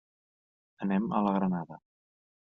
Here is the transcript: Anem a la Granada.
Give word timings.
Anem 0.85 1.05
a 1.17 1.21
la 1.27 1.33
Granada. 1.35 1.77